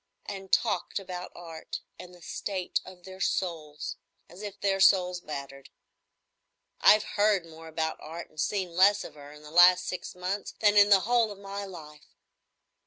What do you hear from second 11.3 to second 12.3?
of my life.